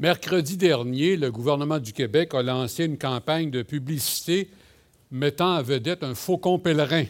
[0.00, 4.48] Mercredi dernier, le gouvernement du Québec a lancé une campagne de publicité
[5.10, 7.04] mettant en vedette un faucon pèlerin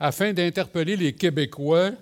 [0.00, 1.92] afin d'interpeller les Québécois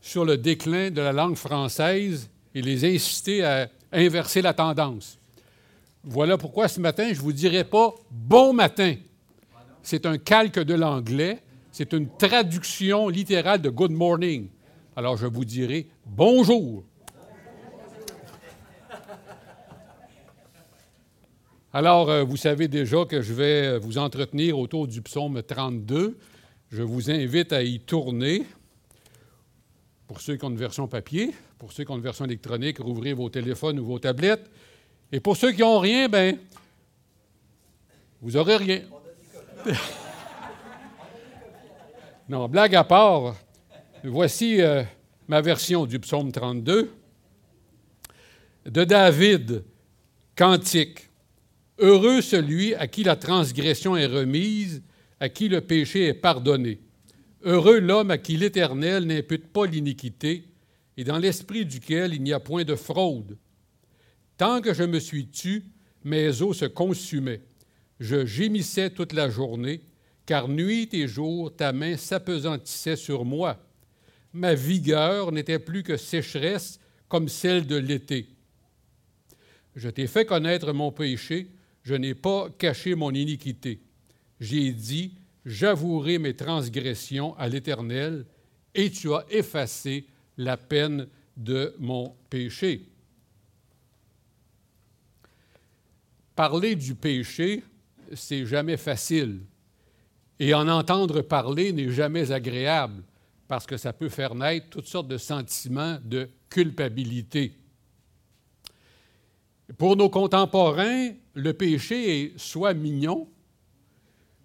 [0.00, 5.18] sur le déclin de la langue française et les inciter à inverser la tendance.
[6.04, 8.94] Voilà pourquoi ce matin, je ne vous dirai pas bon matin.
[9.82, 14.46] C'est un calque de l'anglais, c'est une traduction littérale de good morning.
[14.94, 16.84] Alors je vous dirai bonjour.
[21.70, 26.16] Alors, euh, vous savez déjà que je vais euh, vous entretenir autour du psaume 32.
[26.70, 28.46] Je vous invite à y tourner.
[30.06, 33.12] Pour ceux qui ont une version papier, pour ceux qui ont une version électronique, rouvrez
[33.12, 34.50] vos téléphones ou vos tablettes.
[35.12, 36.38] Et pour ceux qui n'ont rien, ben,
[38.22, 38.80] vous n'aurez rien.
[42.30, 43.34] non, blague à part,
[44.02, 44.82] voici euh,
[45.28, 46.90] ma version du psaume 32
[48.64, 49.64] de David,
[50.34, 51.07] cantique.
[51.78, 54.82] Heureux celui à qui la transgression est remise,
[55.20, 56.80] à qui le péché est pardonné.
[57.42, 60.44] Heureux l'homme à qui l'Éternel n'impute pas l'iniquité,
[60.96, 63.38] et dans l'esprit duquel il n'y a point de fraude.
[64.36, 65.64] Tant que je me suis tu,
[66.02, 67.42] mes os se consumaient.
[68.00, 69.82] Je gémissais toute la journée,
[70.26, 73.64] car nuit et jour ta main s'apesantissait sur moi.
[74.32, 78.28] Ma vigueur n'était plus que sécheresse comme celle de l'été.
[79.76, 81.52] Je t'ai fait connaître mon péché,
[81.88, 83.80] je n'ai pas caché mon iniquité.
[84.40, 85.14] J'ai dit,
[85.46, 88.26] j'avouerai mes transgressions à l'Éternel,
[88.74, 92.90] et tu as effacé la peine de mon péché.
[96.36, 97.64] Parler du péché,
[98.12, 99.40] c'est jamais facile.
[100.38, 103.02] Et en entendre parler n'est jamais agréable,
[103.48, 107.54] parce que ça peut faire naître toutes sortes de sentiments de culpabilité.
[109.76, 113.28] Pour nos contemporains, le péché est soit mignon,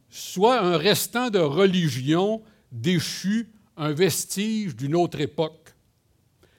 [0.10, 2.42] soit un restant de religion
[2.72, 3.48] déchu,
[3.78, 5.74] un vestige d'une autre époque.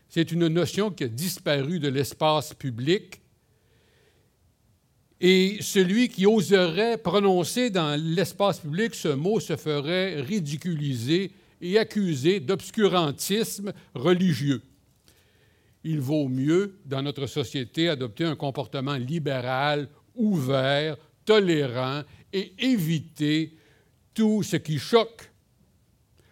[0.08, 3.20] C'est une notion qui a disparu de l'espace public
[5.20, 12.40] et celui qui oserait prononcer dans l'espace public ce mot se ferait ridiculiser et accusé
[12.40, 14.62] d'obscurantisme religieux
[15.84, 22.02] il vaut mieux, dans notre société, adopter un comportement libéral, ouvert, tolérant
[22.32, 23.56] et éviter
[24.14, 25.30] tout ce qui choque.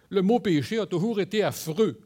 [0.09, 1.99] Le mot péché a toujours été affreux,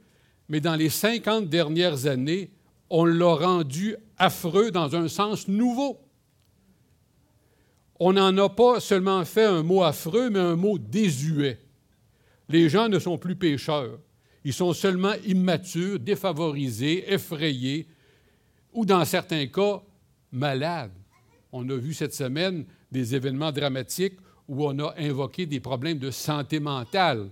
[0.49, 2.51] mais dans les 50 dernières années,
[2.89, 5.99] on l'a rendu affreux dans un sens nouveau.
[7.99, 11.59] On n'en a pas seulement fait un mot affreux, mais un mot désuet.
[12.49, 13.99] Les gens ne sont plus pécheurs.
[14.47, 17.85] Ils sont seulement immatures, défavorisés, effrayés,
[18.71, 19.81] ou dans certains cas,
[20.31, 20.93] malades.
[21.51, 26.11] On a vu cette semaine des événements dramatiques où on a invoqué des problèmes de
[26.11, 27.29] santé mentale.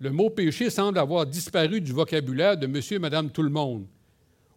[0.00, 3.86] Le mot péché semble avoir disparu du vocabulaire de monsieur et madame tout le monde.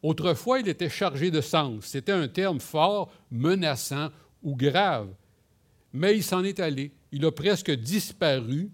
[0.02, 1.86] Autrefois, il était chargé de sens.
[1.86, 4.10] C'était un terme fort, menaçant
[4.42, 5.10] ou grave.
[5.94, 6.92] Mais il s'en est allé.
[7.12, 8.72] Il a presque disparu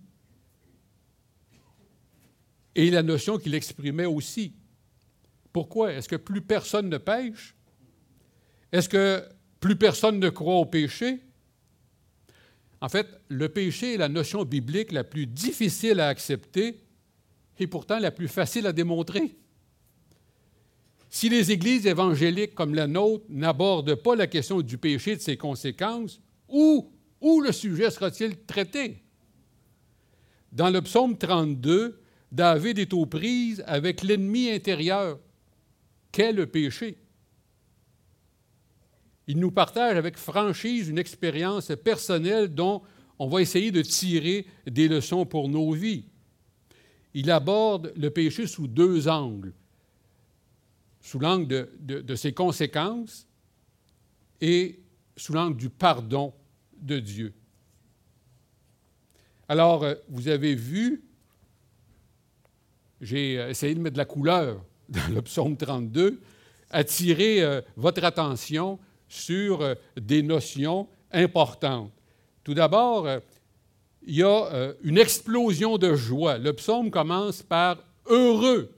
[2.79, 4.53] et la notion qu'il exprimait aussi.
[5.51, 5.91] Pourquoi?
[5.91, 7.53] Est-ce que plus personne ne pêche?
[8.71, 9.21] Est-ce que
[9.59, 11.19] plus personne ne croit au péché?
[12.79, 16.79] En fait, le péché est la notion biblique la plus difficile à accepter
[17.57, 19.35] et pourtant la plus facile à démontrer.
[21.09, 25.21] Si les églises évangéliques comme la nôtre n'abordent pas la question du péché et de
[25.21, 26.89] ses conséquences, où,
[27.19, 29.03] où le sujet sera-t-il traité?
[30.53, 31.99] Dans le psaume 32,
[32.31, 35.19] David est aux prises avec l'ennemi intérieur,
[36.11, 36.97] qu'est le péché?
[39.27, 42.81] Il nous partage avec franchise une expérience personnelle dont
[43.19, 46.05] on va essayer de tirer des leçons pour nos vies.
[47.13, 49.53] Il aborde le péché sous deux angles,
[51.01, 53.27] sous l'angle de, ses conséquences
[54.41, 54.79] et
[55.17, 56.33] sous l'angle du pardon
[56.81, 57.33] de Dieu.
[59.47, 61.03] Alors, euh, vous avez vu
[63.01, 66.19] j'ai euh, essayé de mettre de la couleur dans le psaume 32,
[66.69, 71.91] attirer euh, votre attention sur euh, des notions importantes.
[72.43, 73.07] Tout d'abord,
[74.03, 76.37] il y a une explosion de joie.
[76.37, 78.71] Le psaume commence par heureux.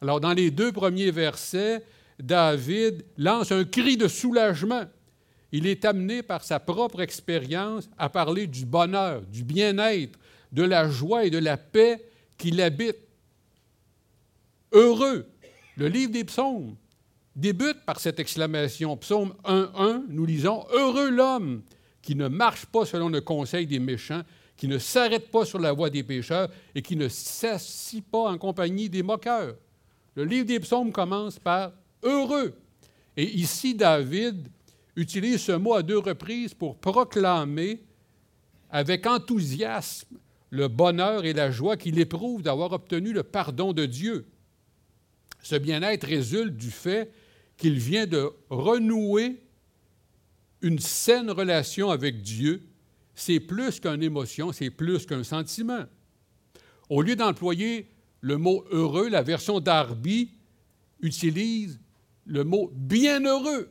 [0.00, 1.84] Alors, dans les deux premiers versets,
[2.20, 4.84] David lance un cri de soulagement.
[5.50, 10.18] Il est amené par sa propre expérience à parler du bonheur, du bien-être,
[10.52, 12.04] de la joie et de la paix
[12.38, 13.09] qui l'habitent
[14.72, 15.26] heureux.
[15.76, 16.76] Le livre des psaumes
[17.36, 18.96] débute par cette exclamation.
[18.96, 21.62] Psaume 1.1, nous lisons Heureux l'homme
[22.02, 24.22] qui ne marche pas selon le conseil des méchants,
[24.56, 28.38] qui ne s'arrête pas sur la voie des pécheurs et qui ne s'assit pas en
[28.38, 29.54] compagnie des moqueurs.
[30.14, 31.72] Le livre des psaumes commence par
[32.02, 32.54] Heureux.
[33.16, 34.48] Et ici, David
[34.96, 37.82] utilise ce mot à deux reprises pour proclamer
[38.70, 40.18] avec enthousiasme
[40.50, 44.26] le bonheur et la joie qu'il éprouve d'avoir obtenu le pardon de Dieu.
[45.42, 47.12] Ce bien-être résulte du fait
[47.56, 49.42] qu'il vient de renouer
[50.62, 52.62] une saine relation avec Dieu.
[53.14, 55.84] C'est plus qu'une émotion, c'est plus qu'un sentiment.
[56.88, 57.90] Au lieu d'employer
[58.20, 60.32] le mot heureux, la version d'Arby
[61.00, 61.80] utilise
[62.26, 63.70] le mot bienheureux.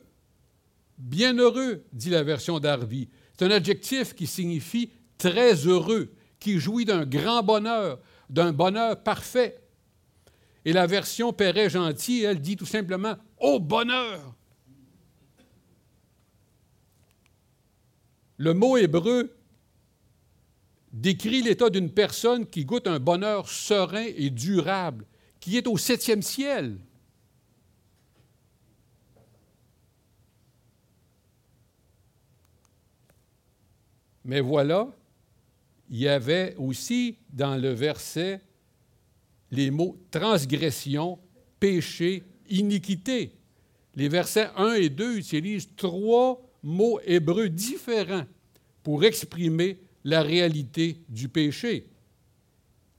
[0.98, 3.08] Bienheureux, dit la version d'Arby.
[3.36, 9.59] C'est un adjectif qui signifie très heureux, qui jouit d'un grand bonheur, d'un bonheur parfait.
[10.64, 14.34] Et la version Perret gentil, elle dit tout simplement Au bonheur.
[18.36, 19.36] Le mot hébreu
[20.92, 25.06] décrit l'état d'une personne qui goûte un bonheur serein et durable,
[25.40, 26.78] qui est au septième ciel.
[34.24, 34.88] Mais voilà,
[35.88, 38.40] il y avait aussi dans le verset
[39.50, 41.18] les mots transgression,
[41.58, 43.32] péché, iniquité.
[43.96, 48.26] Les versets 1 et 2 utilisent trois mots hébreux différents
[48.82, 51.86] pour exprimer la réalité du péché.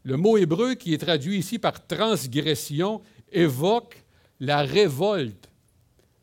[0.04, 3.02] Le mot hébreu qui est traduit ici par transgression
[3.32, 4.04] évoque
[4.40, 5.50] la révolte,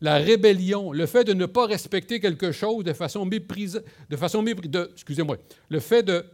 [0.00, 3.80] la rébellion, le fait de ne pas respecter quelque chose de façon méprisée,
[4.10, 5.38] de façon excusez-moi,
[5.68, 6.24] le fait de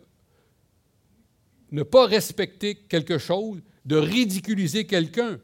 [1.70, 5.39] ne pas respecter quelque chose, de ridiculiser quelqu'un,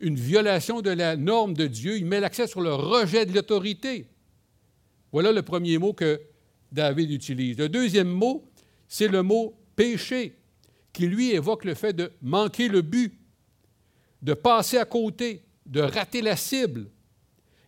[0.00, 4.06] une violation de la norme de Dieu, il met l'accent sur le rejet de l'autorité.
[5.12, 6.20] Voilà le premier mot que
[6.72, 7.58] David utilise.
[7.58, 8.44] Le deuxième mot,
[8.88, 10.36] c'est le mot péché,
[10.92, 13.18] qui lui évoque le fait de manquer le but,
[14.22, 16.90] de passer à côté, de rater la cible.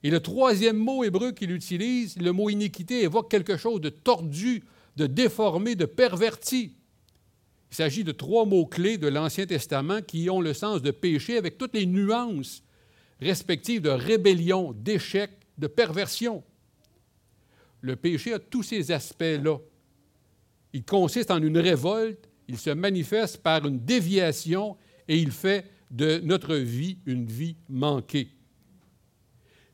[0.03, 4.65] Et le troisième mot hébreu qu'il utilise, le mot iniquité, évoque quelque chose de tordu,
[4.97, 6.77] de déformé, de perverti.
[7.73, 11.57] Il s'agit de trois mots-clés de l'Ancien Testament qui ont le sens de péché avec
[11.57, 12.63] toutes les nuances
[13.19, 16.45] respectives de rébellion, d'échec, de perversion.
[17.81, 19.57] Le péché a tous ces aspects-là.
[20.75, 24.77] Il consiste en une révolte, il se manifeste par une déviation
[25.09, 28.29] et il fait de notre vie une vie manquée.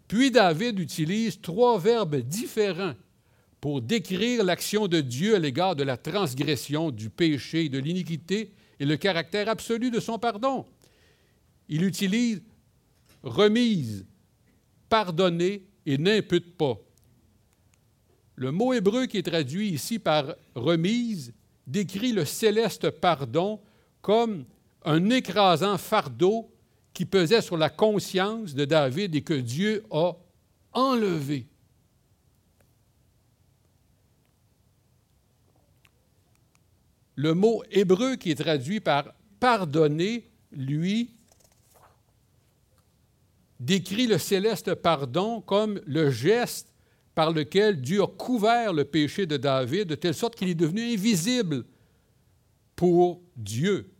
[0.07, 2.95] Puis David utilise trois verbes différents
[3.61, 8.85] pour décrire l'action de Dieu à l'égard de la transgression, du péché, de l'iniquité et
[8.85, 10.65] le caractère absolu de son pardon.
[11.69, 12.43] Il utilise
[13.23, 14.07] remise,
[14.89, 16.79] pardonner et n'impute pas.
[18.37, 21.33] Le mot hébreu qui est traduit ici par remise
[21.67, 23.61] décrit le céleste pardon
[24.01, 24.45] comme
[24.85, 26.49] un écrasant fardeau
[26.95, 30.13] qui pesait sur la conscience de David et que Dieu a
[30.73, 31.47] enlevé.
[37.19, 41.11] Le mot hébreu qui est traduit par pardonner, lui,
[43.59, 46.73] décrit le céleste pardon comme le geste
[47.17, 50.93] par lequel Dieu a couvert le péché de David de telle sorte qu'il est devenu
[50.93, 51.65] invisible
[52.77, 53.91] pour Dieu.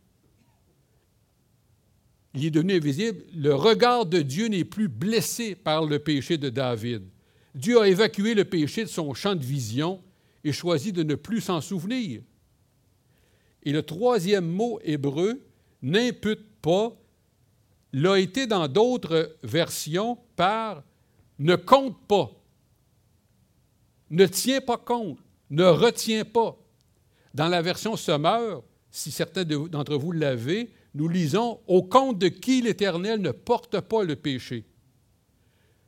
[2.35, 3.25] Il est devenu invisible.
[3.35, 7.03] Le regard de Dieu n'est plus blessé par le péché de David.
[7.53, 10.05] Dieu a évacué le péché de son champ de vision
[10.45, 12.23] et choisi de ne plus s'en souvenir.
[13.63, 15.41] Et le troisième mot hébreu,
[15.83, 16.97] n'impute pas,
[17.93, 20.83] l'a été dans d'autres versions par
[21.39, 22.31] ne compte pas,
[24.11, 25.19] ne tient pas compte,
[25.51, 26.57] ne retient pas.
[27.35, 32.63] Dans la version Sommeur, si certains d'entre vous l'avez, nous lisons Au compte de qui
[32.63, 34.65] l'Éternel ne porte pas le péché?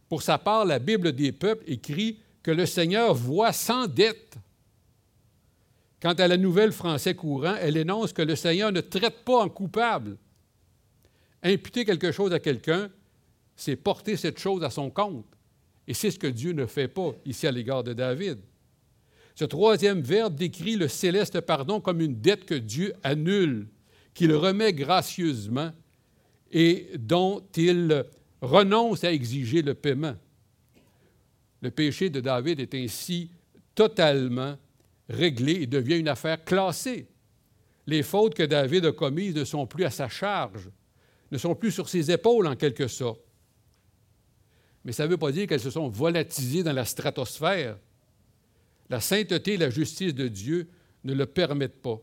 [0.08, 4.36] Pour sa part, la Bible des peuples écrit que le Seigneur voit sans dette
[6.00, 9.48] Quant à la nouvelle français courant, elle énonce que le Seigneur ne traite pas en
[9.48, 10.16] coupable.
[11.42, 12.90] Imputer quelque chose à quelqu'un,
[13.54, 15.26] c'est porter cette chose à son compte.
[15.86, 18.38] Et c'est ce que Dieu ne fait pas ici à l'égard de David.
[19.34, 23.68] Ce troisième verbe décrit le céleste pardon comme une dette que Dieu annule,
[24.14, 25.72] qu'il remet gracieusement
[26.52, 28.04] et dont il
[28.40, 30.16] renonce à exiger le paiement.
[31.62, 33.30] Le péché de David est ainsi
[33.74, 34.56] totalement
[35.10, 37.08] réglé et devient une affaire classée.
[37.86, 40.70] Les fautes que David a commises ne sont plus à sa charge,
[41.30, 43.20] ne sont plus sur ses épaules en quelque sorte.
[44.84, 47.76] mais ça ne veut pas dire qu'elles se sont volatilisées dans la stratosphère.
[48.88, 50.68] La sainteté et la justice de Dieu
[51.04, 52.00] ne le permettent pas.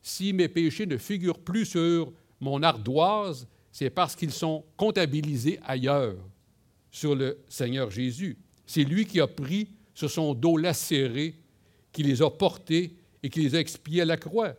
[0.00, 6.16] Si mes péchés ne figurent plus sur mon ardoise, c'est parce qu'ils sont comptabilisés ailleurs,
[6.90, 8.38] sur le Seigneur Jésus.
[8.66, 11.34] C'est lui qui a pris sur son dos lacéré,
[11.92, 14.54] qui les a portés et qui les a expiés à la croix.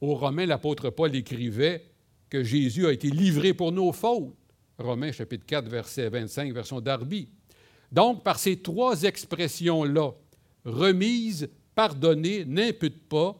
[0.00, 1.84] Aux Romains, l'apôtre Paul écrivait
[2.30, 4.34] que Jésus a été livré pour nos fautes.
[4.78, 7.28] Romains chapitre 4, verset 25, version Darby.
[7.90, 10.12] Donc, par ces trois expressions-là,
[10.64, 13.36] remise, pardonnée, n'impute pas,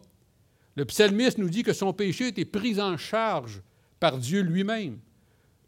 [0.74, 3.62] le psalmiste nous dit que son péché été pris en charge
[4.00, 4.98] par Dieu lui-même.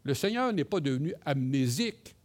[0.03, 2.15] Le Seigneur n'est pas devenu amnésique.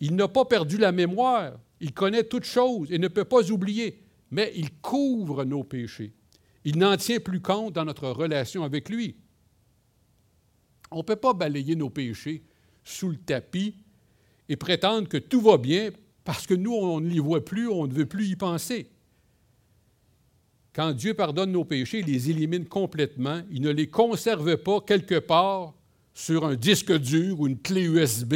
[0.00, 1.58] Il n'a pas perdu la mémoire.
[1.80, 6.12] Il connaît toutes choses et ne peut pas oublier, mais il couvre nos péchés.
[6.64, 9.16] Il n'en tient plus compte dans notre relation avec lui.
[10.90, 12.42] On ne peut pas balayer nos péchés
[12.84, 13.76] sous le tapis
[14.48, 15.90] et prétendre que tout va bien
[16.24, 18.90] parce que nous, on ne les voit plus, on ne veut plus y penser.
[20.74, 23.42] Quand Dieu pardonne nos péchés, il les élimine complètement.
[23.50, 25.74] Il ne les conserve pas quelque part
[26.14, 28.34] sur un disque dur ou une clé USB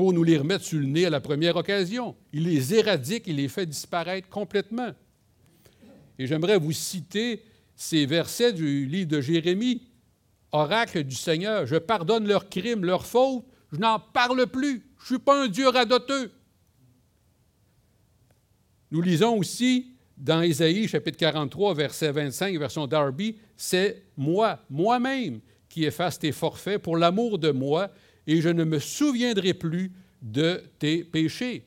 [0.00, 2.16] pour nous les remettre sur le nez à la première occasion.
[2.32, 4.92] Il les éradique, il les fait disparaître complètement.
[6.18, 7.44] Et j'aimerais vous citer
[7.76, 9.82] ces versets du livre de Jérémie.
[10.52, 15.06] Oracle du Seigneur, je pardonne leurs crimes, leurs fautes, je n'en parle plus, je ne
[15.06, 16.32] suis pas un Dieu radoteux.
[18.90, 25.84] Nous lisons aussi dans Ésaïe chapitre 43, verset 25, version Darby, c'est moi, moi-même, qui
[25.84, 27.90] efface tes forfaits pour l'amour de moi,
[28.26, 31.64] et je ne me souviendrai plus de tes péchés.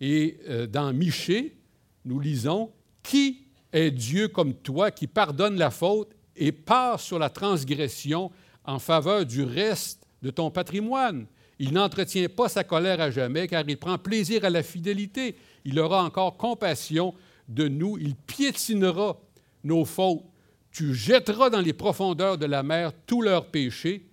[0.00, 1.56] Et euh, dans Michée,
[2.04, 2.70] nous lisons,
[3.02, 8.30] Qui est Dieu comme toi qui pardonne la faute et passe sur la transgression
[8.64, 11.26] en faveur du reste de ton patrimoine?
[11.58, 15.36] Il n'entretient pas sa colère à jamais, car il prend plaisir à la fidélité.
[15.64, 17.14] Il aura encore compassion
[17.48, 17.98] de nous.
[17.98, 19.18] Il piétinera
[19.64, 20.22] nos fautes.
[20.70, 24.06] Tu jetteras dans les profondeurs de la mer tous leurs péchés.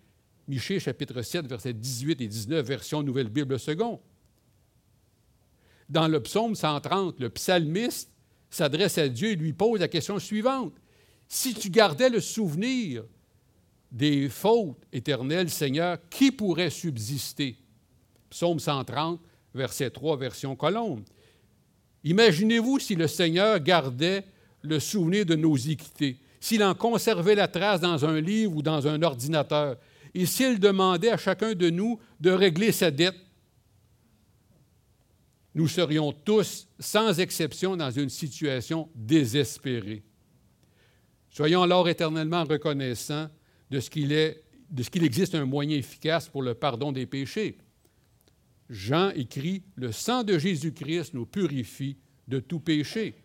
[0.47, 3.99] Michée, chapitre 7, versets 18 et 19, version Nouvelle Bible second.
[5.89, 8.11] Dans le psaume 130, le psalmiste
[8.49, 10.73] s'adresse à Dieu et lui pose la question suivante.
[11.27, 13.03] Si tu gardais le souvenir
[13.91, 17.57] des fautes éternelles, Seigneur, qui pourrait subsister?
[18.29, 19.19] Psaume 130,
[19.53, 21.03] verset 3, version Colombe.
[22.03, 24.25] Imaginez-vous si le Seigneur gardait
[24.61, 28.87] le souvenir de nos équités, s'il en conservait la trace dans un livre ou dans
[28.87, 29.77] un ordinateur,
[30.15, 33.17] et s'il demandait à chacun de nous de régler sa dette,
[35.53, 40.03] nous serions tous, sans exception, dans une situation désespérée.
[41.29, 43.29] Soyons alors éternellement reconnaissants
[43.69, 47.57] de ce qu'il existe un moyen efficace pour le pardon des péchés.
[48.69, 51.97] Jean écrit, Le sang de Jésus-Christ nous purifie
[52.29, 53.15] de tout péché.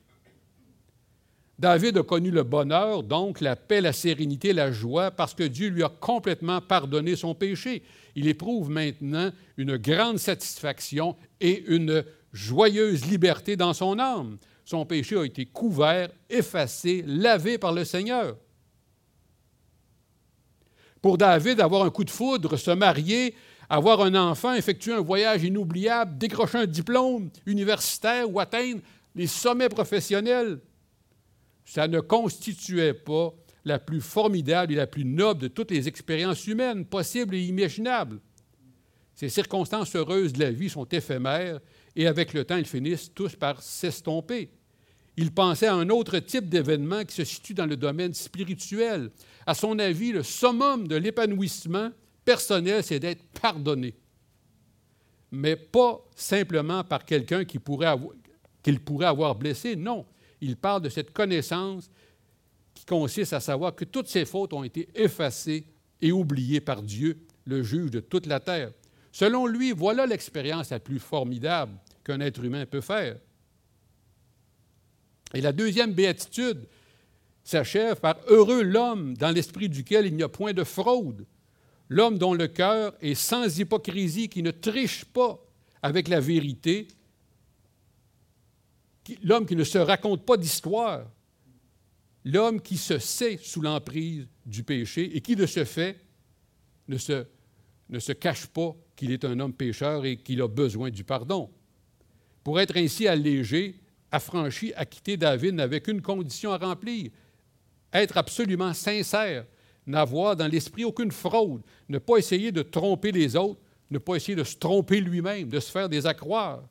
[1.61, 5.69] David a connu le bonheur, donc la paix, la sérénité, la joie, parce que Dieu
[5.69, 7.83] lui a complètement pardonné son péché.
[8.17, 12.03] Il éprouve maintenant une grande satisfaction et une
[12.33, 14.39] joyeuse liberté dans son âme.
[14.65, 18.39] Son péché a été couvert, effacé, lavé par le Seigneur.
[21.03, 23.35] Pour David, avoir un coup de foudre, se marier,
[23.69, 28.81] avoir un enfant, effectuer un voyage inoubliable, décrocher un diplôme universitaire ou atteindre
[29.15, 30.59] les sommets professionnels,
[31.71, 33.33] ça ne constituait pas
[33.65, 38.19] la plus formidable et la plus noble de toutes les expériences humaines possibles et imaginables.
[39.15, 41.61] Ces circonstances heureuses de la vie sont éphémères
[41.95, 44.51] et avec le temps, elles finissent tous par s'estomper.
[45.17, 49.13] Il pensait à un autre type d'événement qui se situe dans le domaine spirituel.
[49.47, 51.91] À son avis, le summum de l'épanouissement
[52.25, 53.95] personnel, c'est d'être pardonné.
[55.31, 57.95] Mais pas simplement par quelqu'un qu'il pourrait,
[58.85, 60.05] pourrait avoir blessé, non
[60.41, 61.91] il parle de cette connaissance
[62.75, 65.67] qui consiste à savoir que toutes ses fautes ont été effacées
[66.01, 68.73] et oubliées par Dieu, le juge de toute la terre.
[69.13, 71.73] Selon lui, voilà l'expérience la plus formidable
[72.05, 73.19] qu'un être humain peut faire.
[75.35, 76.67] Et la deuxième béatitude
[77.45, 81.27] s'achève par Heureux l'homme dans l'esprit duquel il n'y a point de fraude,
[81.89, 85.39] l'homme dont le cœur est sans hypocrisie, qui ne triche pas
[85.83, 86.89] avec la vérité,
[89.23, 91.07] l'homme qui ne se raconte pas d'histoire,
[92.25, 95.99] l'homme qui se sait sous l'emprise du péché et qui, de ce fait,
[96.89, 101.51] ne se, cache pas qu'il est un homme pécheur et qu'il a besoin du pardon.
[102.43, 107.11] Pour être ainsi allégé, affranchi, acquitté, David n'avait qu'une condition à remplir,
[107.93, 109.47] être absolument sincère,
[109.87, 114.37] n'avoir dans l'esprit aucune fraude, ne pas essayer de tromper les autres, ne pas essayer
[114.37, 116.63] de se tromper lui-même, de se faire des accroires.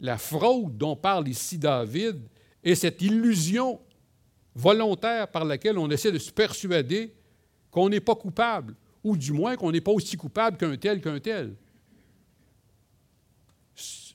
[0.00, 2.20] La fraude dont parle ici David
[2.62, 3.80] est cette illusion
[4.54, 7.14] volontaire par laquelle on essaie de se persuader
[7.70, 11.18] qu'on n'est pas coupable, ou du moins qu'on n'est pas aussi coupable qu'un tel qu'un
[11.18, 11.54] tel.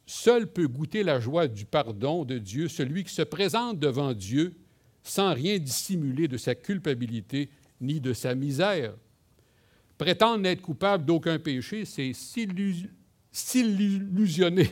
[0.06, 4.56] Seul peut goûter la joie du pardon de Dieu celui qui se présente devant Dieu
[5.04, 8.94] sans rien dissimuler de sa culpabilité ni de sa misère.
[9.98, 12.14] Prétendre n'être coupable d'aucun péché, c'est
[13.32, 14.72] s'illusionner,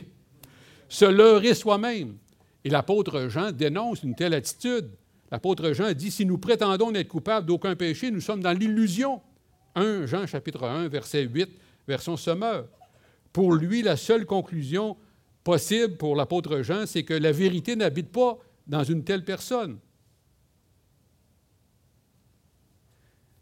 [0.88, 2.16] se leurrer soi-même.
[2.64, 4.90] Et l'apôtre Jean dénonce une telle attitude.
[5.30, 9.20] L'apôtre Jean dit, si nous prétendons n'être coupables d'aucun péché, nous sommes dans l'illusion.
[9.74, 11.48] 1 Jean chapitre 1, verset 8,
[11.86, 12.66] version Sommeur.
[13.32, 14.96] Pour lui, la seule conclusion
[15.44, 19.78] possible pour l'apôtre Jean, c'est que la vérité n'habite pas dans une telle personne.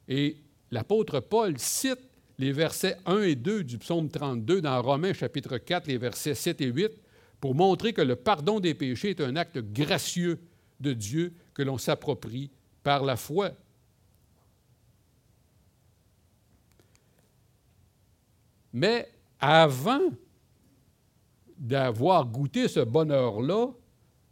[0.08, 0.36] Et
[0.70, 2.00] l'apôtre Paul cite
[2.38, 6.60] les versets 1 et 2 du psaume 32 dans Romains chapitre 4, les versets 7
[6.60, 6.92] et 8,
[7.46, 10.40] pour montrer que le pardon des péchés est un acte gracieux
[10.80, 12.50] de Dieu que l'on s'approprie
[12.82, 13.52] par la foi.
[18.72, 20.10] Mais avant
[21.56, 23.68] d'avoir goûté ce bonheur-là,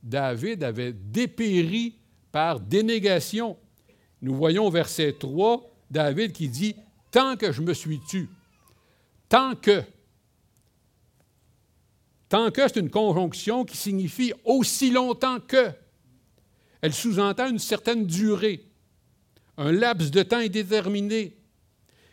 [0.02, 1.96] David avait dépéri
[2.32, 3.56] par dénégation.
[4.22, 6.74] Nous voyons au verset 3, David qui dit
[7.12, 8.28] Tant que je me suis tu,
[9.28, 9.84] tant que.
[12.28, 15.70] Tant que, c'est une conjonction qui signifie aussi longtemps que.
[16.80, 18.66] Elle sous-entend une certaine durée,
[19.56, 21.36] un laps de temps indéterminé.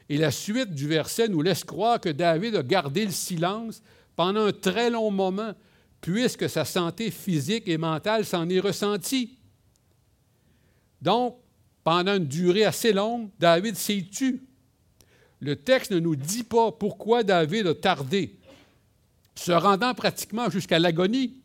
[0.07, 3.81] Et la suite du verset nous laisse croire que David a gardé le silence
[4.15, 5.53] pendant un très long moment,
[6.01, 9.37] puisque sa santé physique et mentale s'en est ressentie.
[11.01, 11.37] Donc,
[11.83, 14.43] pendant une durée assez longue, David s'est tu.
[15.39, 18.37] Le texte ne nous dit pas pourquoi David a tardé,
[19.41, 21.41] se rendant pratiquement jusqu'à l'agonie.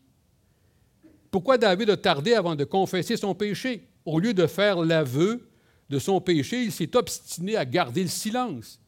[1.30, 3.88] Pourquoi David a tardé avant de confesser son péché?
[4.04, 5.48] Au lieu de faire l'aveu
[5.88, 8.80] de son péché, il s'est obstiné à garder le silence.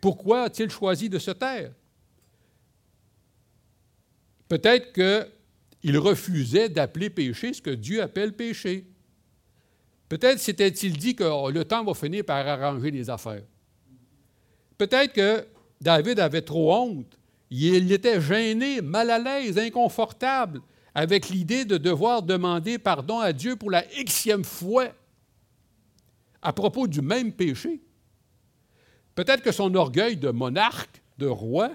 [0.00, 1.72] Pourquoi a-t-il choisi de se taire?
[4.48, 8.86] Peut-être qu'il refusait d'appeler péché ce que Dieu appelle péché.
[10.08, 13.44] Peut-être s'était-il dit que oh, le temps va finir par arranger les affaires.
[14.78, 15.46] Peut-être que
[15.80, 17.18] David avait trop honte.
[17.54, 20.62] Il était gêné, mal à l'aise, inconfortable
[20.94, 24.88] avec l'idée de devoir demander pardon à Dieu pour la xème fois
[26.40, 27.82] à propos du même péché.
[29.14, 31.70] Peut-être que son orgueil de monarque, de roi,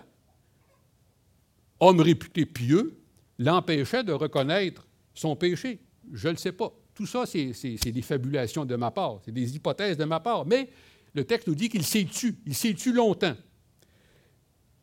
[1.80, 3.00] homme réputé pieux,
[3.38, 5.80] l'empêchait de reconnaître son péché.
[6.12, 6.74] Je ne le sais pas.
[6.96, 10.48] Tout ça, c'est des fabulations de ma part, c'est des hypothèses de ma part.
[10.48, 10.70] Mais
[11.14, 13.36] le texte nous dit qu'il s'est tu, il s'est tu longtemps.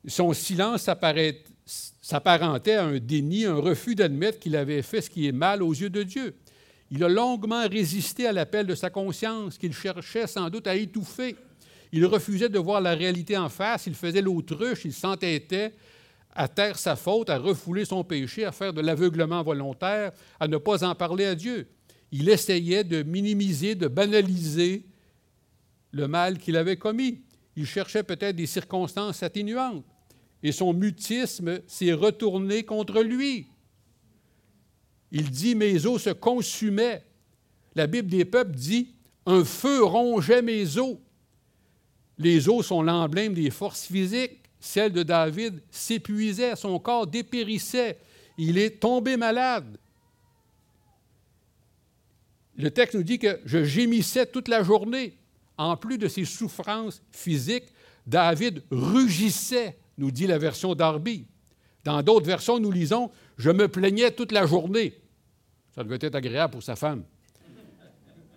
[0.07, 0.89] Son silence
[2.01, 5.73] s'apparentait à un déni, un refus d'admettre qu'il avait fait ce qui est mal aux
[5.73, 6.35] yeux de Dieu.
[6.91, 11.37] Il a longuement résisté à l'appel de sa conscience, qu'il cherchait sans doute à étouffer.
[11.93, 15.73] Il refusait de voir la réalité en face, il faisait l'autruche, il s'entêtait
[16.35, 20.57] à taire sa faute, à refouler son péché, à faire de l'aveuglement volontaire, à ne
[20.57, 21.69] pas en parler à Dieu.
[22.13, 24.85] Il essayait de minimiser, de banaliser
[25.93, 27.23] le mal qu'il avait commis.
[27.57, 29.85] Il cherchait peut-être des circonstances atténuantes.
[30.45, 33.49] Et son mutisme s'est retourné contre lui.
[35.11, 37.03] Il dit Mes os se consumaient.
[37.75, 38.95] La Bible des peuples dit
[39.27, 40.99] Un feu rongeait mes os.
[42.19, 47.99] Les os sont l'emblème des forces physiques celle de David s'épuisait, son corps dépérissait,
[48.39, 49.77] il est tombé malade.
[52.57, 55.19] Le texte nous dit que je gémissais toute la journée.
[55.59, 57.75] En plus de ses souffrances physiques,
[58.07, 61.27] David rugissait, nous dit la version d'Arby.
[61.85, 64.95] Dans d'autres versions, nous lisons Je me plaignais toute la journée.
[65.75, 67.05] Ça devait être agréable pour sa femme.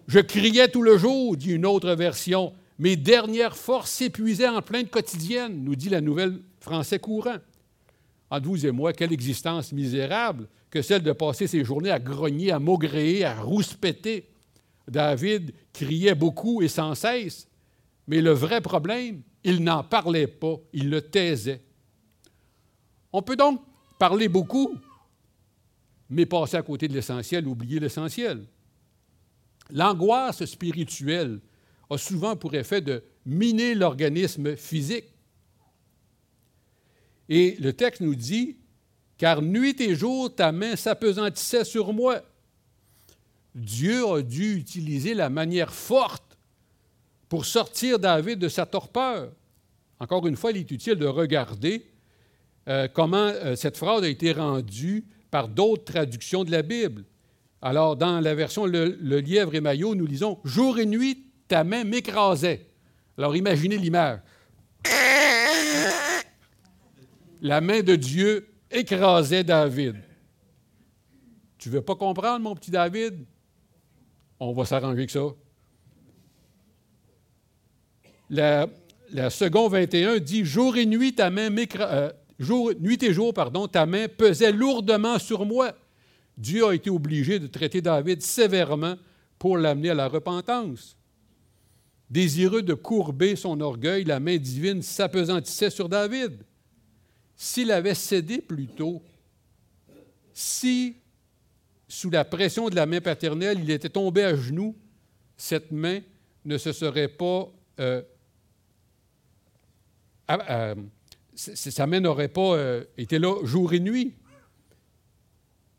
[0.08, 2.54] Je criais tout le jour, dit une autre version.
[2.80, 7.38] Mes dernières forces s'épuisaient en plainte quotidienne, nous dit la nouvelle français courant.
[8.30, 12.52] Entre vous et moi, quelle existence misérable que celle de passer ses journées à grogner,
[12.52, 14.30] à maugréer, à rouspéter.
[14.88, 17.47] David criait beaucoup et sans cesse,
[18.08, 21.62] mais le vrai problème, il n'en parlait pas, il le taisait.
[23.12, 23.62] On peut donc
[24.00, 24.78] parler beaucoup,
[26.10, 28.46] mais passer à côté de l'essentiel, oublier l'essentiel.
[29.70, 31.42] L'angoisse spirituelle
[31.90, 35.06] a souvent pour effet de miner l'organisme physique.
[37.28, 38.58] Et le texte nous dit,
[39.18, 42.22] car nuit et jour, ta main s'apesantissait sur moi.
[43.54, 46.27] Dieu a dû utiliser la manière forte
[47.30, 49.32] pour sortir David de sa torpeur.
[50.00, 51.86] Encore une fois, il est utile de regarder
[52.68, 57.06] euh, comment euh, cette phrase a été rendue par d'autres traductions de la Bible.
[57.62, 61.84] Alors, dans la version le, lièvre et maillot, nous lisons Jour et nuit, ta main
[61.84, 62.68] m'écrasait.
[63.18, 64.20] Alors, imaginez l'image.
[67.42, 69.96] La main de Dieu écrasait David.
[71.58, 73.26] Tu ne veux pas comprendre, mon petit David?
[74.40, 75.22] On va s'arranger avec ça.
[78.30, 78.68] La,
[79.30, 82.12] seconde 21 dit Jour et nuit, ta main euh,
[82.80, 85.74] nuit et jour, pardon, ta main pesait lourdement sur moi.
[86.38, 88.96] Dieu a été obligé de traiter David sévèrement
[89.40, 90.98] pour l'amener à la repentance.
[92.10, 96.44] Désireux de courber son orgueil, la main divine s'apesantissait sur David.
[97.36, 99.02] S'il avait cédé plus tôt,
[100.34, 100.96] si,
[101.88, 104.76] sous la pression de la main paternelle, il était tombé à genoux,
[105.38, 106.02] cette main
[106.44, 107.50] ne se serait pas...
[107.80, 108.02] Euh,
[111.36, 114.14] sa main n'aurait pas euh, été là jour et nuit.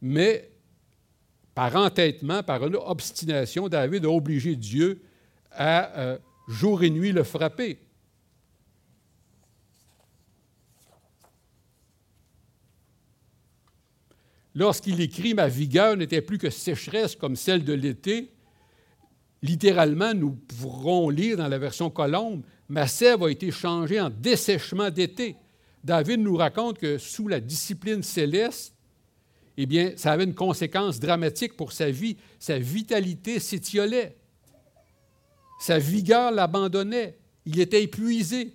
[0.00, 0.50] Mais
[1.54, 5.02] par entêtement, par une obstination, David a obligé Dieu
[5.50, 7.80] à euh, jour et nuit le frapper.
[14.54, 18.32] Lorsqu'il écrit Ma vigueur n'était plus que sécheresse comme celle de l'été,
[19.42, 24.90] littéralement, nous pourrons lire dans la version Colombe Ma sève a été changée en dessèchement
[24.90, 25.36] d'été.
[25.82, 28.74] David nous raconte que sous la discipline céleste,
[29.56, 32.16] eh bien, ça avait une conséquence dramatique pour sa vie.
[32.38, 34.16] Sa vitalité s'étiolait.
[35.58, 37.18] Sa vigueur l'abandonnait.
[37.44, 38.54] Il était épuisé.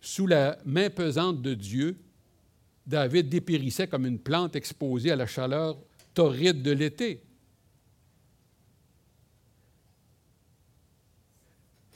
[0.00, 1.96] Sous la main pesante de Dieu,
[2.86, 5.78] David dépérissait comme une plante exposée à la chaleur
[6.12, 7.23] torride de l'été.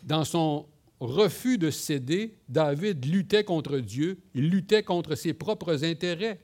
[0.09, 0.65] Dans son
[1.01, 6.41] refus de céder, David luttait contre Dieu, il luttait contre ses propres intérêts.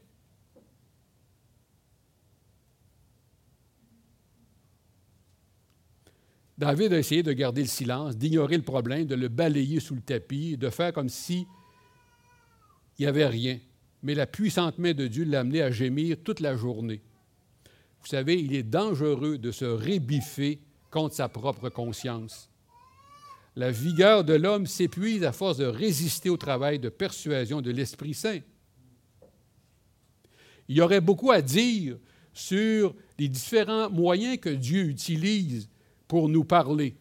[6.58, 10.02] David a essayé de garder le silence, d'ignorer le problème, de le balayer sous le
[10.02, 11.46] tapis, de faire comme si
[12.98, 13.58] il n'y avait rien.
[14.02, 17.00] Mais la puissante main de Dieu l'a amené à gémir toute la journée.
[18.02, 22.50] Vous savez, il est dangereux de se rébiffer contre sa propre conscience.
[23.56, 28.14] La vigueur de l'homme s'épuise à force de résister au travail de persuasion de l'Esprit
[28.14, 28.40] Saint.
[30.68, 31.96] Il y aurait beaucoup à dire
[32.32, 35.68] sur les différents moyens que Dieu utilise
[36.08, 36.96] pour nous parler.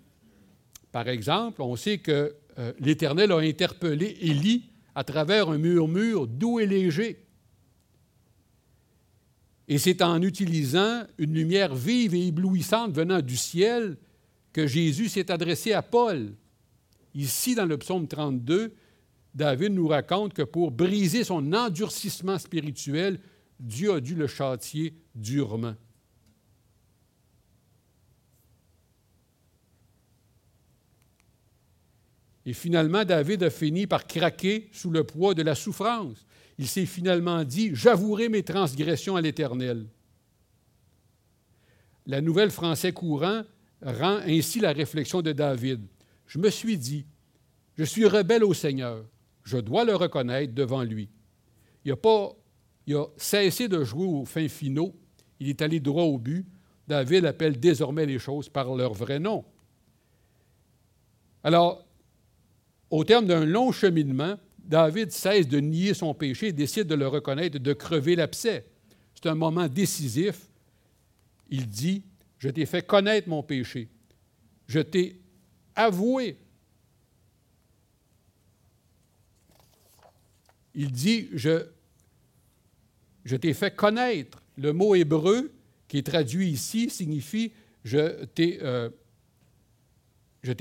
[0.92, 6.60] Par exemple, on sait que euh, l'Éternel a interpellé Élie à travers un murmure doux
[6.60, 7.26] et léger.
[9.68, 13.98] Et c'est en utilisant une lumière vive et éblouissante venant du ciel
[14.52, 16.34] que Jésus s'est adressé à Paul.
[17.13, 18.73] Ici, dans le psaume 32,
[19.34, 23.19] David nous raconte que pour briser son endurcissement spirituel,
[23.60, 25.76] Dieu a dû le châtier durement.
[32.45, 36.26] Et finalement, David a fini par craquer sous le poids de la souffrance.
[36.58, 39.88] Il s'est finalement dit, J'avouerai mes transgressions à l'Éternel.
[42.06, 43.43] La nouvelle français courant
[43.82, 45.88] rend ainsi la réflexion de David.
[46.34, 47.06] Je me suis dit,
[47.78, 49.06] je suis rebelle au Seigneur,
[49.43, 51.08] je dois le reconnaître devant lui.
[51.86, 52.36] Il n'a pas,
[52.88, 54.96] il a cessé de jouer aux fins finaux,
[55.39, 56.48] il est allé droit au but.
[56.88, 59.46] David appelle désormais les choses par leur vrai nom.
[61.43, 61.86] Alors,
[62.89, 67.08] au terme d'un long cheminement, David cesse de nier son péché et décide de le
[67.08, 68.65] reconnaître, de crever l'abcès.
[69.13, 70.50] C'est un moment décisif.
[71.52, 72.02] Il dit,
[72.39, 73.88] je t'ai fait connaître mon péché.
[74.65, 75.23] Je t'ai
[75.76, 76.38] avoué.
[80.76, 81.66] Il dit, je,
[83.36, 84.42] t'ai fait connaître.
[84.58, 85.52] Le mot hébreu
[85.88, 87.52] qui est traduit ici signifie,
[87.84, 88.90] je t'ai, euh,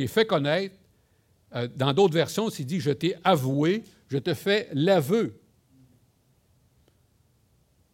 [0.06, 0.76] fait connaître.
[1.54, 5.38] Euh, dans d'autres versions, c'est dit, je t'ai avoué, je te fais l'aveu.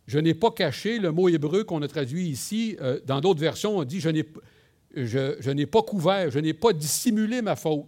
[0.07, 2.77] Je n'ai pas caché le mot hébreu qu'on a traduit ici.
[2.81, 4.25] Euh, dans d'autres versions, on dit, je n'ai,
[4.94, 7.87] je, n'ai pas couvert, je n'ai pas dissimulé ma faute.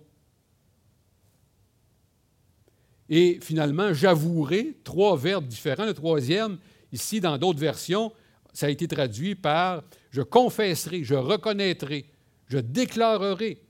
[3.08, 5.86] Et finalement, j'avouerai, trois verbes différents.
[5.86, 6.58] Le troisième,
[6.92, 8.12] ici, dans d'autres versions,
[8.52, 12.06] ça a été traduit par je confesserai, je reconnaîtrai,
[12.46, 13.62] je déclarerai.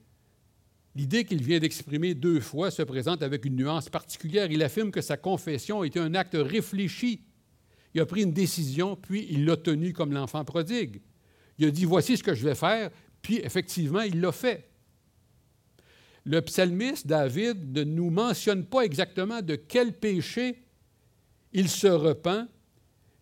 [0.94, 4.50] L'idée qu'il vient d'exprimer deux fois se présente avec une nuance particulière.
[4.50, 7.22] Il affirme que sa confession a été un acte réfléchi.
[7.94, 11.00] Il a pris une décision, puis il l'a tenue comme l'enfant prodigue.
[11.58, 12.90] Il a dit, voici ce que je vais faire,
[13.22, 14.70] Puis effectivement, il l'a fait.
[16.24, 20.62] Le psalmiste David ne nous mentionne pas exactement de quel péché
[21.52, 22.46] il se repent,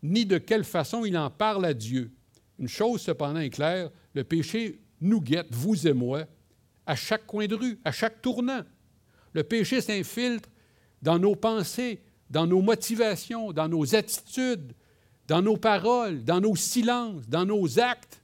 [0.02, 2.12] ni de quelle façon il en parle à Dieu.
[2.58, 6.24] Une chose cependant est claire, le péché nous guette, vous et moi,
[6.87, 8.62] à chaque coin de rue, à chaque tournant.
[9.32, 10.48] Le péché s'infiltre
[11.02, 14.72] dans nos pensées, dans nos motivations, dans nos attitudes,
[15.26, 18.17] dans nos paroles, dans nos silences, dans nos actes.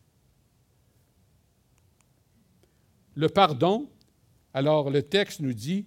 [3.16, 3.88] Le pardon,
[4.52, 5.86] alors le texte nous dit,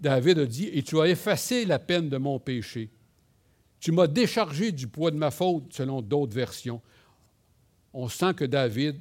[0.00, 2.90] David a dit, et tu as effacé la peine de mon péché.
[3.80, 6.80] Tu m'as déchargé du poids de ma faute, selon d'autres versions.
[7.92, 9.00] On sent que David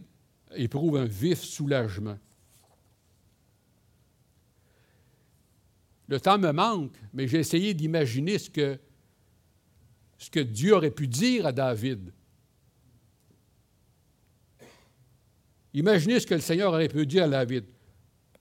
[0.55, 2.17] éprouve un vif soulagement.
[6.07, 8.79] Le temps me manque, mais j'ai essayé d'imaginer ce que,
[10.17, 12.13] ce que Dieu aurait pu dire à David.
[15.77, 17.65] Imaginez ce que le Seigneur aurait pu dire à David.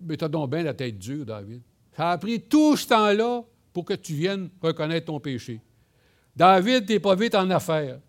[0.01, 1.61] Mais t'as donc bien la tête dure, David.
[1.95, 3.45] Ça a pris tout ce temps-là
[3.75, 5.61] pour que tu viennes reconnaître ton péché.
[6.35, 8.01] David, tu n'es pas vite en affaires.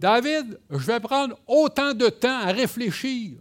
[0.00, 3.38] David, je vais prendre autant de temps à réfléchir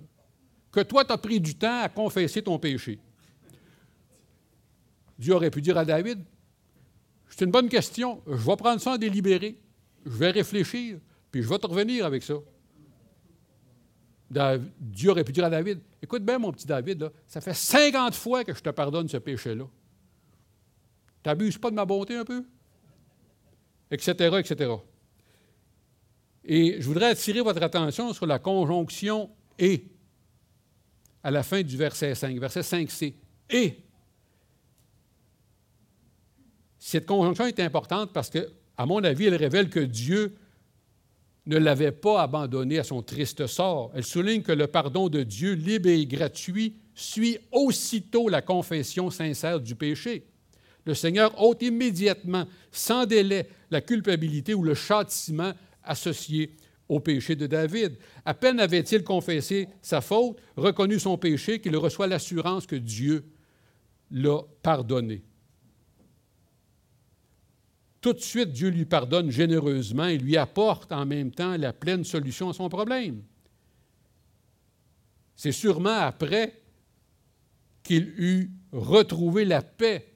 [0.72, 3.00] que toi, tu as pris du temps à confesser ton péché.
[5.18, 6.20] Dieu aurait pu dire à David,
[7.28, 9.60] c'est une bonne question, je vais prendre ça en délibéré,
[10.06, 11.00] je vais réfléchir,
[11.32, 12.36] puis je vais te revenir avec ça.
[14.30, 18.44] Dieu aurait pu dire à David, écoute bien mon petit David, ça fait 50 fois
[18.44, 19.66] que je te pardonne ce péché-là.
[21.24, 22.46] Tu n'abuses pas de ma bonté un peu?
[23.92, 24.72] Etc., etc.
[26.44, 29.86] Et je voudrais attirer votre attention sur la conjonction et
[31.24, 33.14] à la fin du verset 5, verset 5c.
[33.50, 33.84] Et.
[36.78, 40.38] Cette conjonction est importante parce que, à mon avis, elle révèle que Dieu
[41.50, 43.92] ne l'avait pas abandonné à son triste sort.
[43.96, 49.60] Elle souligne que le pardon de Dieu, libre et gratuit, suit aussitôt la confession sincère
[49.60, 50.28] du péché.
[50.86, 56.56] Le Seigneur ôte immédiatement, sans délai, la culpabilité ou le châtiment associé
[56.88, 57.98] au péché de David.
[58.26, 63.26] À peine avait-il confessé sa faute, reconnu son péché, qu'il reçoit l'assurance que Dieu
[64.12, 65.24] l'a pardonné.
[68.02, 72.04] Tout de suite, Dieu lui pardonne généreusement et lui apporte en même temps la pleine
[72.04, 73.22] solution à son problème.
[75.36, 76.62] C'est sûrement après
[77.84, 80.14] qu'il eut retrouvé la paix,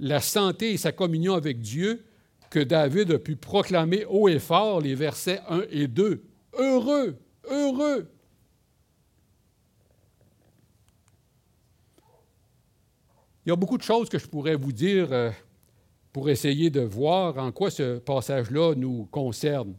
[0.00, 2.04] la santé et sa communion avec Dieu
[2.50, 6.22] que David a pu proclamer haut et fort les versets 1 et 2.
[6.58, 8.10] Heureux, heureux.
[13.44, 15.30] Il y a beaucoup de choses que je pourrais vous dire euh,
[16.12, 19.74] pour essayer de voir en quoi ce passage-là nous concerne.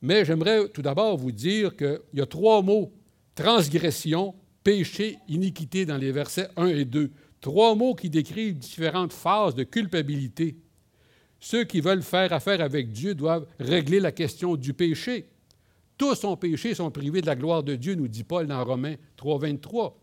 [0.00, 2.92] Mais j'aimerais tout d'abord vous dire qu'il y a trois mots,
[3.34, 7.10] transgression, péché, iniquité dans les versets 1 et 2.
[7.40, 10.56] Trois mots qui décrivent différentes phases de culpabilité.
[11.40, 15.26] Ceux qui veulent faire affaire avec Dieu doivent régler la question du péché.
[15.96, 18.96] Tous ont péché, sont privés de la gloire de Dieu, nous dit Paul dans Romains
[19.16, 20.00] 3, 23.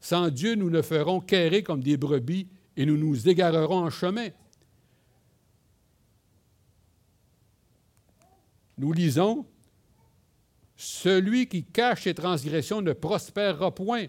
[0.00, 4.28] Sans Dieu, nous ne ferons qu'errer comme des brebis et nous nous égarerons en chemin.
[8.80, 9.44] Nous lisons
[10.74, 14.06] Celui qui cache ses transgressions ne prospérera point,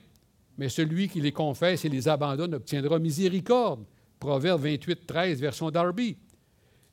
[0.58, 3.84] mais celui qui les confesse et les abandonne obtiendra miséricorde.
[4.18, 6.16] Proverbe 28, 13, version Darby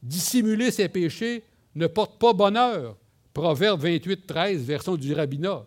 [0.02, 1.44] dissimuler ses péchés
[1.76, 2.96] ne porte pas bonheur.
[3.32, 5.64] Proverbe 28, 13, version du rabbinat.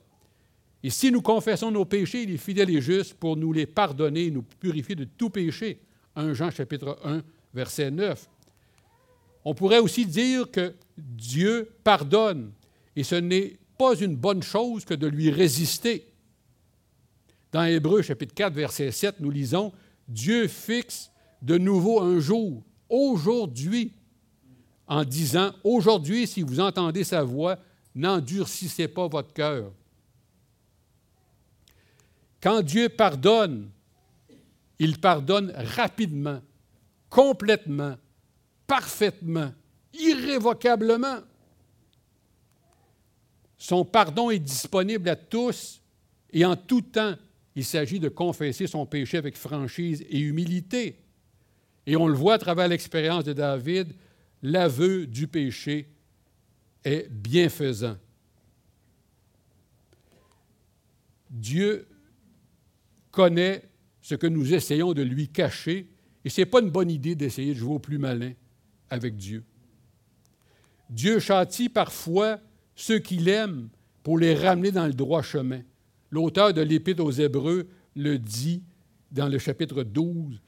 [0.83, 4.25] Et si nous confessons nos péchés, il est fidèle et juste pour nous les pardonner
[4.25, 5.79] et nous purifier de tout péché.
[6.17, 7.21] 1 Jean chapitre 1,
[7.53, 8.27] verset 9.
[9.43, 12.51] On pourrait aussi dire que Dieu pardonne
[12.95, 16.07] et ce n'est pas une bonne chose que de lui résister.
[17.51, 19.73] Dans Hébreu chapitre 4, verset 7, nous lisons,
[20.07, 23.93] Dieu fixe de nouveau un jour, aujourd'hui,
[24.87, 27.57] en disant, aujourd'hui, si vous entendez sa voix,
[27.95, 29.71] n'endurcissez pas votre cœur.
[32.41, 33.69] Quand Dieu pardonne,
[34.79, 36.41] il pardonne rapidement,
[37.09, 37.95] complètement,
[38.71, 39.51] parfaitement,
[39.93, 41.17] irrévocablement.
[43.57, 45.81] Son pardon est disponible à tous
[46.31, 47.15] et en tout temps.
[47.53, 50.99] Il s'agit de confesser son péché avec franchise et humilité.
[51.85, 53.93] Et on le voit à travers l'expérience de David
[54.41, 55.89] l'aveu du péché
[56.85, 57.97] est bienfaisant.
[61.29, 61.89] Dieu
[63.11, 63.63] connaît
[64.01, 65.89] ce que nous essayons de lui cacher,
[66.23, 68.31] et ce n'est pas une bonne idée d'essayer de jouer au plus malin
[68.91, 69.43] avec Dieu.
[70.91, 72.39] Dieu châtie parfois
[72.75, 73.69] ceux qu'il aime
[74.03, 75.61] pour les ramener dans le droit chemin.
[76.11, 78.61] L'auteur de l'Épître aux Hébreux le dit
[79.11, 80.39] dans le chapitre 12,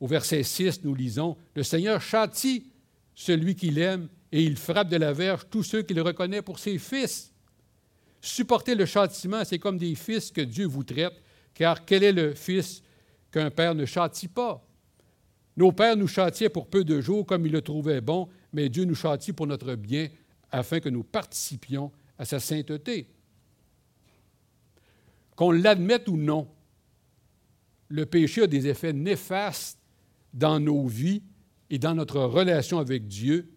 [0.00, 2.72] au verset 6, nous lisons, Le Seigneur châtie
[3.14, 6.78] celui qu'il aime et il frappe de la verge tous ceux qu'il reconnaît pour ses
[6.78, 7.32] fils.
[8.20, 11.20] Supporter le châtiment, c'est comme des fils que Dieu vous traite,
[11.54, 12.82] car quel est le fils
[13.30, 14.64] qu'un père ne châtie pas?
[15.56, 18.84] Nos pères nous châtiaient pour peu de jours comme ils le trouvaient bon, mais Dieu
[18.84, 20.08] nous châtie pour notre bien,
[20.50, 23.08] afin que nous participions à sa sainteté.
[25.34, 26.48] Qu'on l'admette ou non,
[27.88, 29.78] le péché a des effets néfastes
[30.32, 31.22] dans nos vies
[31.68, 33.50] et dans notre relation avec Dieu.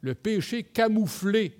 [0.00, 1.58] Le péché camouflé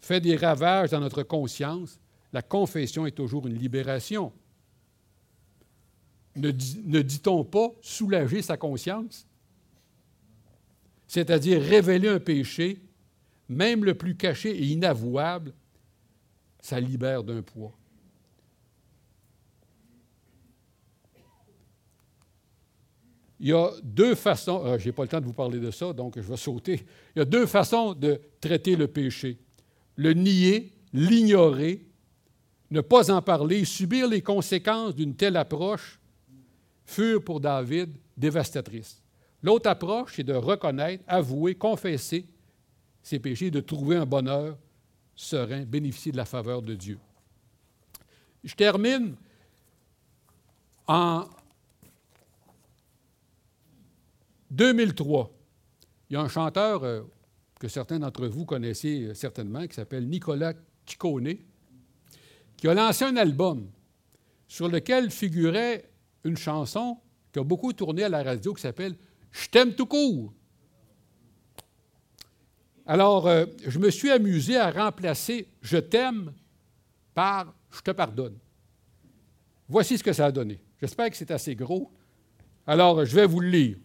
[0.00, 1.98] fait des ravages dans notre conscience.
[2.32, 4.32] La confession est toujours une libération.
[6.36, 9.26] Ne, dit-on pas soulager sa conscience?
[11.08, 12.80] C'est-à-dire révéler un péché,
[13.48, 15.54] même le plus caché et inavouable,
[16.60, 17.72] ça libère d'un poids.
[23.38, 25.70] Il y a deux façons, euh, je n'ai pas le temps de vous parler de
[25.70, 26.86] ça, donc je vais sauter.
[27.14, 29.38] Il y a deux façons de traiter le péché.
[29.96, 31.86] Le nier, l'ignorer,
[32.70, 36.00] ne pas en parler, subir les conséquences d'une telle approche
[36.86, 39.02] furent pour David dévastatrices.
[39.42, 42.26] L'autre approche, c'est de reconnaître, avouer, confesser
[43.02, 44.56] ses péchés, de trouver un bonheur
[45.14, 46.98] serein, bénéficier de la faveur de Dieu.
[48.42, 49.16] Je termine
[50.86, 51.24] en
[54.50, 55.30] 2003,
[56.08, 57.02] il y a un chanteur euh,
[57.58, 60.54] que certains d'entre vous connaissez euh, certainement, qui s'appelle Nicolas
[60.86, 61.34] Ciccone,
[62.56, 63.68] qui a lancé un album
[64.46, 65.90] sur lequel figurait
[66.26, 66.98] une chanson
[67.32, 68.96] qui a beaucoup tourné à la radio qui s'appelle
[69.30, 70.32] Je t'aime tout court.
[72.86, 76.32] Alors, euh, je me suis amusé à remplacer Je t'aime
[77.14, 78.38] par Je te pardonne.
[79.68, 80.60] Voici ce que ça a donné.
[80.80, 81.90] J'espère que c'est assez gros.
[82.66, 83.76] Alors, je vais vous le lire.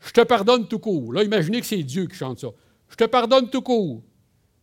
[0.00, 1.12] Je te pardonne tout court.
[1.12, 2.48] Là, imaginez que c'est Dieu qui chante ça.
[2.88, 4.02] Je te pardonne tout court,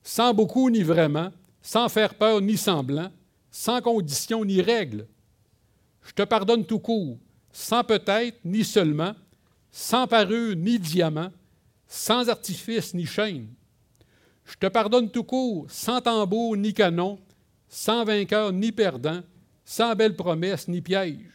[0.02, 3.12] sans beaucoup ni vraiment, sans faire peur ni semblant,
[3.52, 5.08] sans condition ni règle.
[6.04, 7.18] Je te pardonne tout court,
[7.52, 9.14] sans peut-être ni seulement,
[9.72, 11.32] sans parure ni diamant,
[11.88, 13.48] sans artifice ni chaîne.
[14.46, 17.20] Je te pardonne tout court, sans tambour ni canon,
[17.70, 19.22] sans vainqueur ni perdant,
[19.64, 21.32] sans belle promesse ni piège.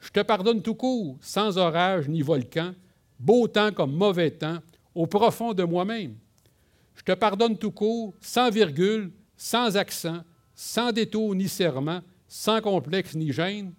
[0.00, 2.74] Je te pardonne tout court, sans orage ni volcan,
[3.18, 4.58] beau temps comme mauvais temps,
[4.94, 6.16] au profond de moi-même.
[6.94, 10.22] Je te pardonne tout court, sans virgule, sans accent,
[10.54, 13.72] sans détour ni serment, sans complexe ni gêne.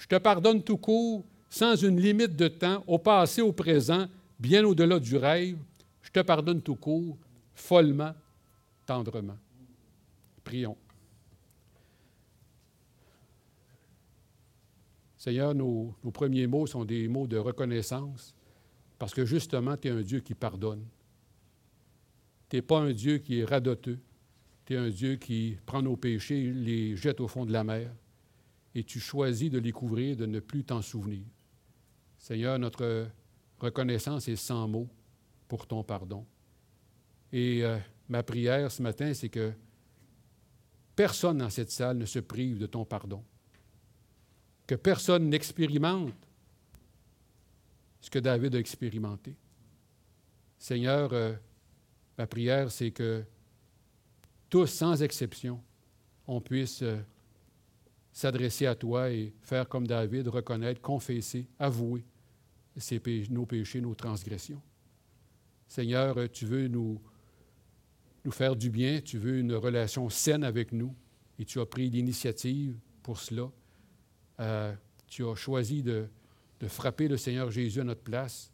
[0.00, 4.08] Je te pardonne tout court, sans une limite de temps, au passé, au présent,
[4.38, 5.58] bien au-delà du rêve.
[6.00, 7.18] Je te pardonne tout court,
[7.52, 8.14] follement,
[8.86, 9.36] tendrement.
[10.42, 10.78] Prions.
[15.18, 18.34] Seigneur, nos, premiers mots sont des mots de reconnaissance,
[18.98, 20.82] parce que justement, tu es un Dieu qui pardonne.
[22.48, 23.98] Tu n'es pas un Dieu qui est radoteux.
[24.64, 27.90] Tu es un Dieu qui prend nos péchés les jette au fond de la mer
[28.74, 31.24] et tu choisis de les couvrir, de ne plus t'en souvenir.
[32.18, 33.08] Seigneur, notre
[33.58, 34.88] reconnaissance est sans mots
[35.48, 36.26] pour ton pardon.
[37.32, 37.78] Et euh,
[38.08, 39.52] ma prière ce matin, c'est que
[40.94, 43.24] personne dans cette salle ne se prive de ton pardon.
[44.66, 46.14] Que personne n'expérimente
[48.00, 49.34] ce que David a expérimenté.
[50.58, 51.34] Seigneur, euh,
[52.16, 53.24] ma prière, c'est que
[54.48, 55.62] tous, sans exception,
[56.26, 56.98] on puisse euh,
[58.20, 62.04] s'adresser à toi et faire comme David, reconnaître, confesser, avouer
[63.30, 64.60] nos péchés, nos transgressions.
[65.66, 67.00] Seigneur, tu veux nous,
[68.24, 70.94] nous faire du bien, tu veux une relation saine avec nous
[71.38, 73.50] et tu as pris l'initiative pour cela.
[74.40, 74.74] Euh,
[75.06, 76.06] tu as choisi de,
[76.60, 78.52] de frapper le Seigneur Jésus à notre place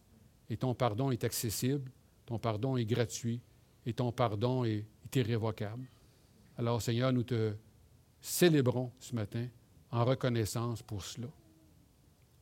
[0.49, 1.91] et ton pardon est accessible,
[2.25, 3.41] ton pardon est gratuit
[3.85, 5.89] et ton pardon est, est irrévocable.
[6.57, 7.55] Alors Seigneur, nous te
[8.27, 9.47] célébrons ce matin
[9.93, 11.29] en reconnaissance pour cela.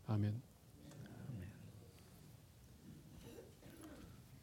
[0.08, 0.34] Amen.